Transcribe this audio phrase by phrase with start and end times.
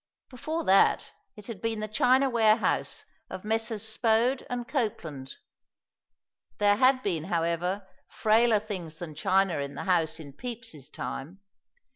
[0.31, 3.87] Before that it had been the china warehouse of Messrs.
[3.87, 5.35] Spode and Copeland.
[6.57, 11.41] There had been, however, frailer things than china in the house in Pepys's time.